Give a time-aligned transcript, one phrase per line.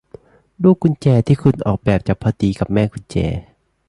[0.63, 3.15] ลูกกุญแจที่คุณออกแบบจะพอดีกับแม่กุญแจ